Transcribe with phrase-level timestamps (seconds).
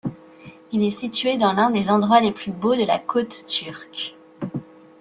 [0.71, 4.17] Il est situé dans l'un des endroits les plus beaux de la côte turque.